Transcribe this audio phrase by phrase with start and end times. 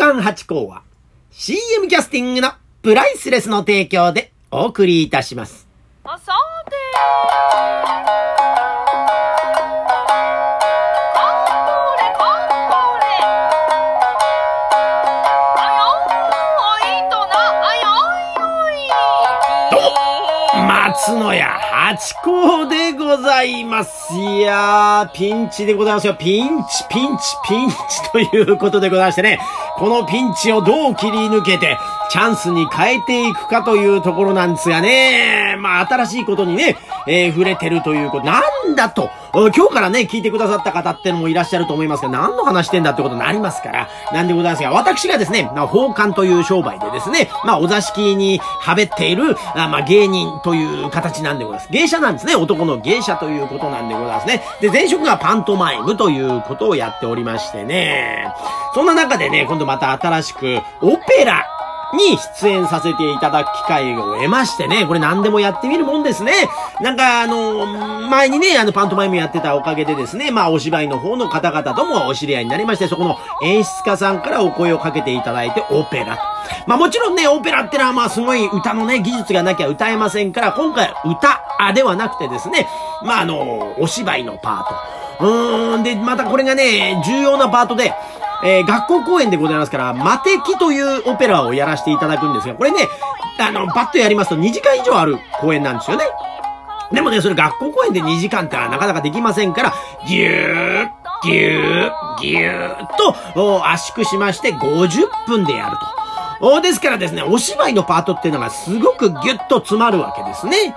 [0.00, 0.82] 刊八甲は
[1.30, 5.68] CM キャスティングのプライスレスの提供でお送りいたします。
[20.66, 24.14] 松野屋八甲でございます。
[24.14, 26.14] いやー、ピンチでございますよ。
[26.14, 27.76] ピンチ、ピンチ、ピンチ
[28.12, 29.40] ということでございましてね、
[29.76, 31.78] このピンチをどう切り抜けて、
[32.10, 51.72] チャンスに変えていくかというところなんですがね、まあ新しいことにね、えー触れてるということ、なんだと、今日からね、聞いてくださった方ってのもいらっしゃると思いますが、何の話してんだってことになりますから、なんでございますが、私がですね、まあ、奉還という商売でですね、まあ、お座敷にはべっている、あまあ、芸人という形なんでございます。
[51.72, 52.34] 芸者なんですね。
[52.34, 54.42] 男の芸者ということなんでございますね。
[54.60, 58.32] で、前職がパントマイムということをやっておりましてね。
[58.74, 61.44] そんな中でね、今度また新しく、オペラ、
[61.94, 66.48] に出演させていただく機会を得ましてね、これ何でもやってみるもんですね。
[66.80, 67.66] なんかあの、
[68.08, 76.22] 前にね、あのパントマイムやってたおかげでですね、まあお芝居の方の方々ともお知り合いになりまして、そこの演出家さんからお声をかけていただいて、オペラと。
[76.66, 82.68] まあもちろんね、オペラってのはまあすごい歌のね、技術がなきゃ歌えませんから、今回歌あではなくてですね、
[83.02, 85.26] まああの、お芝居のパート。
[85.26, 87.92] うーん、で、またこれがね、重要なパートで、
[88.42, 92.88] えー学校公演でございますから、魔敵というオペラをやらせていただくんですが、これね、
[93.38, 96.04] あの、バッとやりますと2時間以上ある公演なんですよね。
[96.92, 99.74] でもね、それ学校公演で2時間ってのはなかなかできませんから、
[100.06, 100.90] ぎゅー、
[101.22, 102.88] ぎゅー、ぎゅーっ
[103.34, 105.76] と、圧縮しまして50分でやる
[106.40, 106.60] と。
[106.62, 110.74] ですからですね、お芝居のパートっていうのがすごくギュッと詰まるわけですね。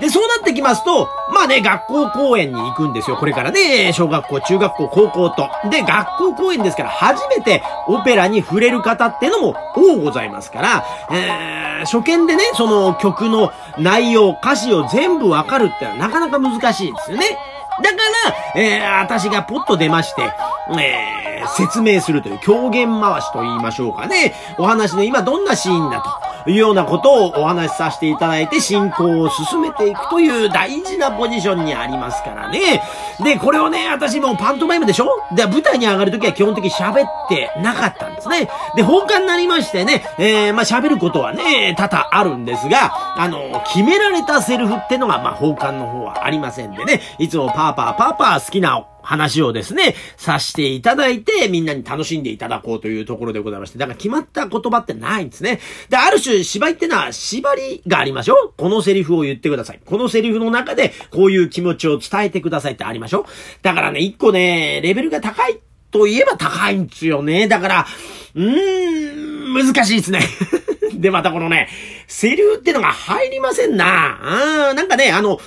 [0.00, 3.16] で、そうなってきますと、まあね、学校公演に行くんですよ。
[3.16, 5.50] これからね、小学校、中学校、高校と。
[5.70, 17.38] で、学校公演ですから、初めてオペラに触れる方ってのも多ございますから、えー、初見でね、その曲の内容、歌詞を全部わかるってのはなかなか難しいですよね。
[17.82, 17.96] だか
[18.54, 20.22] ら、えー、私がポッと出まして、
[20.78, 24.34] えー、説明するという狂言回しと言いましょうかね。
[24.58, 32.82] お話の今どんなシーンだというようなことをお話しさせていただいて進行を進めていくという大事なポジションにありますからね。
[33.22, 35.08] で、これをね、私もパントマイムでしょ？
[35.34, 38.48] で、舞台に上がるときは基本的に喋ってなかったんですね。
[38.76, 55.58] で、放課になりましてね、えー、まあ喋ることはね、多々あるんですが、あの、決められたセルフってのが、まあ放課の方はありませんでね、いつもパーパーパーパー好きな話をですね、さしていただいて、みんなに楽しんでいただこうというところでございまして、だから決まった言葉ってないんですね。
[55.88, 59.80] で、ある種芝居ってのは縛りがありましょうこのセリフを言ってください。
[59.84, 63.24] このセリフの中でこういう気持ちを伝えてくださいってありましょう
[63.62, 65.58] だからね、一個ね、レベルが高い
[65.90, 67.48] といえば高いんですよね。
[67.48, 67.86] だから、
[68.36, 70.20] うーん、難しいですね。
[70.94, 71.68] で、またこのね、
[72.06, 74.20] セリフってのが入りませんな。
[74.22, 75.40] あーなんかね、あの、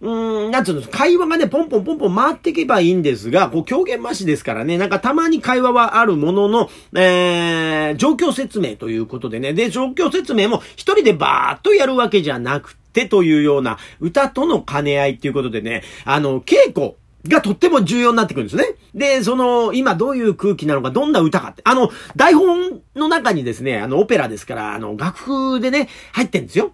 [0.00, 16.94] うーん、なんつうの、会話がね、ポンポンポンポン回っていけばいいんですが、こう、狂言回しですからね、なんかたまに会話はあるものの、えー、状況説明ということでね、で、状況説明も一人でバーっとやるわけじゃなくてというような、歌との兼ね合いっていうことでね、あの、稽古、
[17.28, 18.76] がとっても重要になってくるんですね。
[18.94, 21.62] で、その、今どういう空気なのか、どんな歌かって。
[21.64, 25.18] あの、台本の中にですね、あの、オペラですから、あの、楽
[25.54, 26.72] 譜でね、入ってんですよ。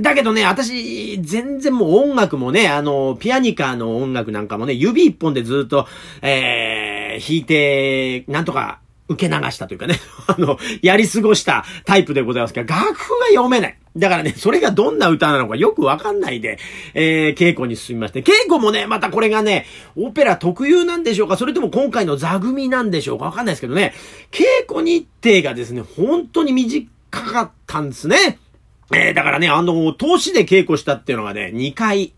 [0.00, 5.86] だけどね、私、全然もう音楽もね、あの、ピアニカの音楽なんかもね、指一本でずっと、
[6.20, 13.78] えー、弾いて、なんとか、受け流したというかね、 あの、やり過ごしたタイプでございますから、楽譜が読めない。
[13.96, 16.58] だからね、それがどんな歌なのかよくわかんないで、
[16.94, 21.36] えー、稽古に進みまして、稽古もね、またこれがね、オペラ特有なんでしょうか？
[21.36, 23.26] それとも今回の座組なんでしょうか？
[23.26, 23.94] わかんないですけどね、
[24.32, 28.38] 稽古日程がですね、本当に短かったんですね。
[28.92, 32.12] えー、だからね、あの、投資で稽古したっていうのがね、2回、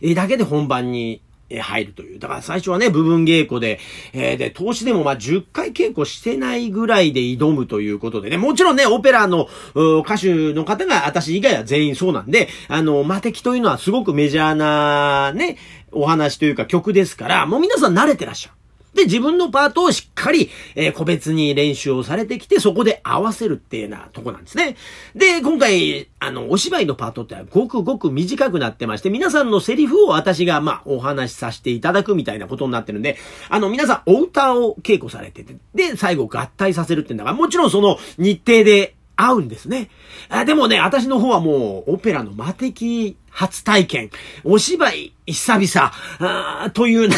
[0.00, 2.18] えーだけで本番に、え入るという。
[2.18, 3.80] だから最初はね、部分稽古で、
[4.12, 15.56] えーで、投資でもまあ10回稽古してないぐらいで挑むということでね、もちろんね、オペラの歌手の方が私以外は全員そうなんで、あの、魔敵というのはすごくメジャーなね、
[15.90, 18.57] お話というか曲ですから、もう皆さん慣れてらっしゃる。
[18.98, 24.76] で、自分のパートをしっかり、えー個別に練習をされてきて、そこで合わせるっていうようなとこなんですね。
[25.14, 33.16] で、今回、あの、お芝居のパートってごくごく短くなってまして、皆さんのセリフを私が、まあ、お話しさせていただくみたいなことになってるんで、
[33.48, 39.90] あの、皆さんお歌を稽古されてて、で、最後合体させるっていうんだから、もちろんその日程で合うんですね。
[40.28, 44.10] あでもね、私の方はもう、オペラの魔的初体験、
[44.44, 45.92] お芝居久々、
[46.64, 47.16] あというな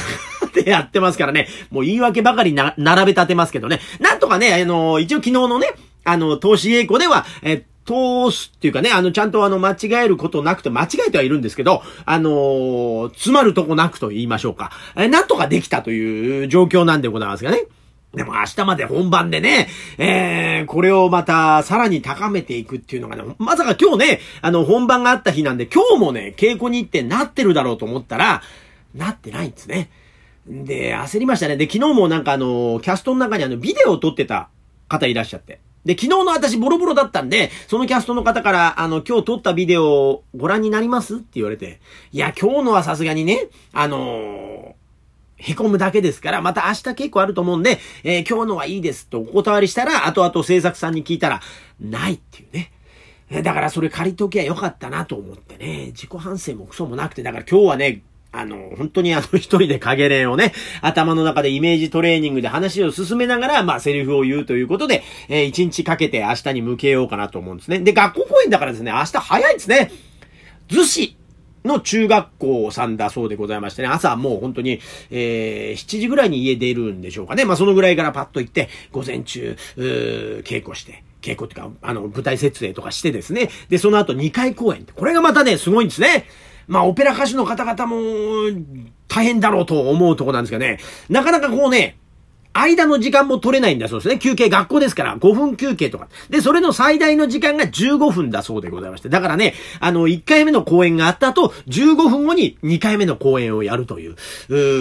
[0.52, 3.80] でやってますからね、もう言い訳ばかりな、並べ立てますけどね。
[4.00, 5.68] なんとかね、あの、一応昨日のね、
[6.04, 14.70] あの、投資稽古では、え、通すっていうかね、あの、ちゃんとあの、間違えることなくて、間違えてはいるんですけど、あのー、詰まるとこなくと言いましょうか。
[14.96, 17.64] え、なんとかできたという状況なんでございますがね。
[18.14, 28.42] でも明日まで本番でね、えー、これをまたさらに高めていくっていうのがね、まさか今日ね、あの本番があった日なんで今日もね、稽古に行ってなってるだろうと思ったら、
[28.96, 29.90] なってないんですね。
[30.46, 31.56] で、焦りましたね。
[31.56, 34.48] で、昨日もなんかあの、キャストの中にあの、ビデオを撮ってた
[34.88, 35.60] 方いらっしゃって。
[35.84, 41.80] で、昨日の私ボロボロだったんで、そのキャストの方から、あの、今日撮ったビデオをご覧になりますって言われて、
[42.12, 44.74] いや、今日のはさすがにね、あのー、
[45.42, 51.40] 凹むだけですから、また明日結構あると思うんで、えー、今日のはいいですとお断りしたら、後々制作さんに聞いたら、
[51.80, 52.72] ないっていうね。
[53.42, 67.80] だからそれ借りときゃよかったなと思ってね、自己反省もクソもなくて、だから今日はね、あの、本当にあの一人で影練をね、頭の中でイメージトレーニングで話を進めながら、まあセリフを言うということで、えー、一日かけて明日に向けようかなと思うんですね。
[67.80, 69.90] で、学校公演だからですね、明日早いですね。
[70.68, 71.16] 逗子
[71.64, 74.80] の中学校さんだそうでございましてね、朝もう本当に、
[75.10, 77.44] えー、7時ぐらいに家出るんでしょうかね。
[77.44, 83.50] まあそのぐらいからパッと行って、午前中、稽古して、稽古っていうか、あの、舞台設営とかしてですね。
[83.68, 84.86] で、その後2回公演。
[84.94, 86.26] これがまたね、すごいんですね。
[86.70, 87.96] まあ、オペラ歌手の方々も
[89.08, 90.78] 大変だろうと思うとこなんですけどね、
[91.08, 91.98] なかなかこうね、
[92.52, 94.18] 間の時間も取れないんだそうですね。
[94.20, 96.08] 休憩、学校ですから、5分休憩とか。
[96.30, 99.08] で、それの最大の時間が15分だそうでございまして。
[99.08, 104.16] だからね、あの、1回目の公演があった後、15分後に2回目の公演をやるという、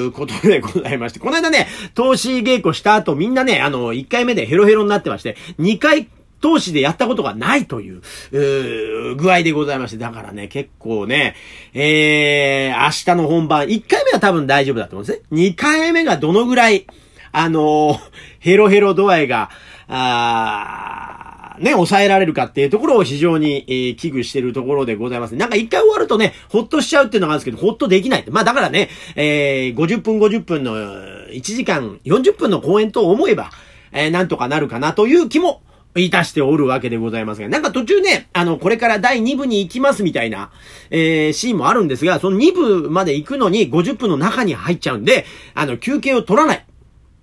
[0.07, 1.19] うことでございまして。
[1.19, 6.07] この間ね、投資稽古した後、みんなね、あの、1回目でヘロヘロになってまして、2回
[6.39, 8.01] 投資でやったことがないという、
[8.31, 11.35] う具合でございまして、だからね、結構ね、
[11.73, 15.25] えー、明日の本番、1回目は多分大丈夫だと思うんですね。
[15.31, 16.87] 2回目がどのぐらい、
[17.31, 17.99] あのー、
[18.39, 19.49] ヘロヘロ度合いが、
[19.87, 21.19] あ
[21.59, 25.35] ね、抑えられるかっていうところを非常に、えー、危惧してるところでございます。
[25.35, 28.25] なんか一回終わるとね、ほっとしちゃうっていうのがあるんですけど、ほっとできない。
[28.29, 33.51] まあだからね、えー、50分50分の1時間40分の公演と思えば、
[33.91, 35.61] えー、なんとかなるかなという気も
[35.95, 40.51] いたしておるわけでございますが、なんか途中ね、あの、これから第2部に行きますみたいな、
[40.91, 45.25] えー、シーンもあるんですが、その2部まで行くのに50分の中に入っちゃうんで、
[45.55, 46.65] あの、休憩を取らない。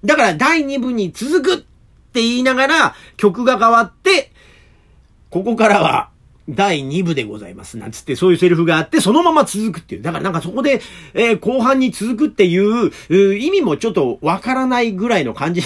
[0.04, 1.64] だから第2部に続くって
[2.14, 4.32] 言いながら、曲が変わって、
[5.30, 6.10] ここからは、
[6.48, 7.76] 第2部でございます。
[7.76, 10.02] なんつって、そういうセリフがあって、そのまま続くっていう。
[10.02, 10.80] だからなんかそこで、
[11.12, 15.62] えー、後半に続くっていう、う意味もちょっとわからないぐらいの感じ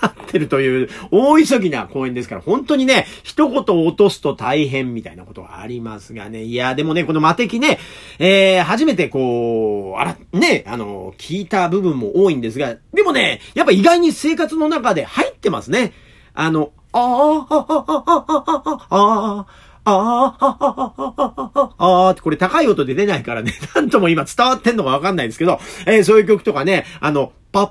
[0.00, 6.42] なってるという、大急ぎな公演ですから、本当にね、一言落とすと大変みたいなことはありますがね。
[6.42, 7.78] いや、でもね、この魔敵ね、
[8.18, 15.92] えー、初めてこう、あら、ね、あの、聞いた部分も多いんですが、でもね、やっぱ意外に生活の中で入ってますね。
[16.34, 19.46] あの、ああ、ああ、ああ、ああ、
[19.84, 27.70] ああ、ああ、ああ、ってこれ高い音で出ないからね、なんとも今伝わってんのかわかんないですけど、えー、そういう曲とかね、あの、パッ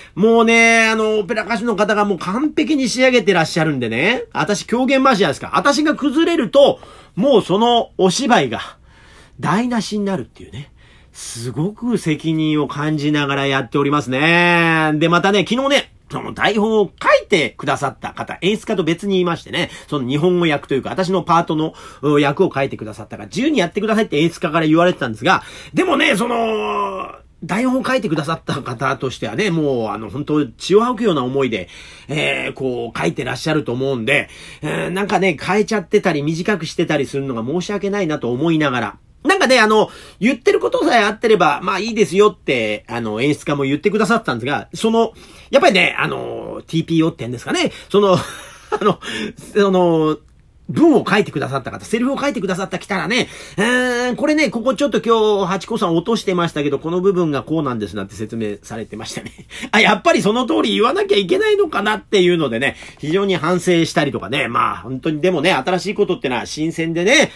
[0.15, 4.23] もうね、あの、オペラ歌手の方がもう完璧に仕上げてらっしゃるんでね。
[4.33, 5.51] 私狂言回しじゃないですか。
[5.55, 6.79] 私が崩れると、
[7.15, 8.59] もうそのお芝居が
[9.39, 10.71] 台無しになるっていうね。
[11.13, 14.93] すごく責任を感じながらやっておりますね。
[14.95, 31.69] で、またね、昨日ね、その台本を書いてくださった方、演出家と別に言いましてね、その日本語訳というか、私のパートの役を書いてくださったから、自由にやってくださいって演出家から言われてたんですが、でもね、その、台本を書いてくださった方としてはね、もう、あの、本当血を吐くような思いで、
[32.07, 34.29] えー、こう、書いてらっしゃると思うんで、
[34.61, 45.13] えー、なんかね、変えちゃってたり、短くしてたりするのが申し訳ないなと思いながら、なんかね、あの、言ってることさえあってれば、まあいいですよって、あの、演出家も言ってくださったんですが、その、
[45.51, 48.17] やっぱりね、あの、TPO って言うんですかね、その、
[48.71, 48.99] あの、
[49.53, 50.17] その、
[50.69, 53.27] 文を書いてくださった方、セリフを書いてくださった来たらね、
[53.57, 59.31] えーん、これね、ここちょっと今日、ハチコさん落としてましたけど、この部分がこうなんですなって説明されてましたね。
[59.71, 67.31] あ、やっぱりその通り言わなきゃいけないのかなっていうのでね、非常に反省したりとかね、まあ本当にでもね、新しいことってのは新鮮でね、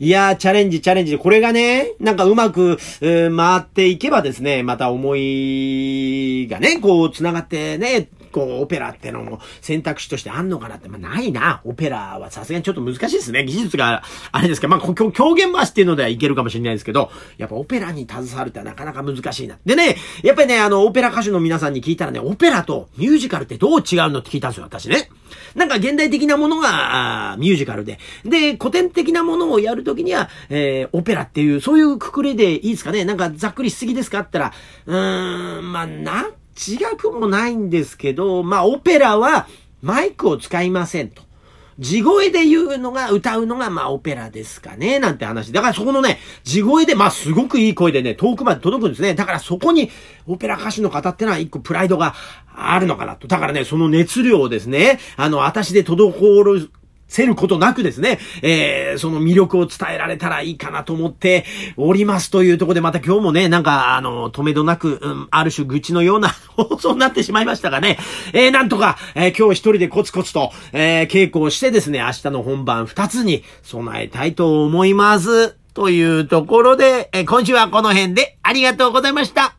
[0.00, 1.18] いやー、チャレンジ、チャレンジ。
[1.18, 11.60] これがね、なんかうまく、えー回っていけばですね、また思いがね、こう、繋がってね、こう、オペラってのも選択肢としてあんのかなって、まあ、ないな。
[11.64, 13.44] オペラはさすがにちょっと難しいですね。
[13.44, 19.58] 技術があれですけど、まあ、狂言回しっていうのではいけるかもしれないですけど、やっぱオペラに携わるってなかなか難しいな。
[19.64, 25.10] でね、やっぱりね、あの、オペラ歌手の皆さんに聞いたらね、オペラとミュージカルってどう違うのって聞いたんですよ、私ね。
[25.54, 27.98] なんか現代的なものがミュージカルで。
[28.24, 34.54] で、古典的なものをやるときには、えー、オペラっていう、そういうくくりでいいですかねなんかざっくりしすぎですかって言ったら、
[34.86, 36.26] うーん、まあ、な、
[36.58, 39.46] 違くもないんですけど、まあ、オペラは
[39.80, 41.22] マイクを使いませんと。
[41.78, 45.52] 地声で言うのが、歌うのが、まあ、オペラですかね、なんて話。
[45.52, 49.14] だからそこのね、地声で、まあ、すごくいい声でね、遠くまで届くんですね。
[49.14, 49.90] だからそこに、
[50.26, 52.14] オペラ歌手の方ってのは一個プライドが
[52.52, 53.28] あるのかなと。
[53.28, 56.70] だからね、その熱量をですね、あの、私で滞る、
[57.08, 61.44] せることなくですね、えー、その魅力を伝えられたらいいかなと思って
[61.76, 67.98] おりますというところで、また今日もね、なんか、あの、止めどなく、うん、ある種愚痴のような 放送になってしまいましたがね、
[68.32, 75.56] えー、なんとか、えー、今日一人でコツコツと、えー、稽古をしてですね、明日の本番二つに備えたいと思います。
[75.74, 79.57] というところで、えー、今週はこの辺でありがとうございました。